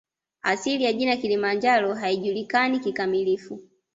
Asili 0.41 0.83
ya 0.83 0.93
jina 0.93 1.17
Kilimanjaro 1.17 1.93
haijulikani 1.93 2.79
kikamilifu 2.79 3.59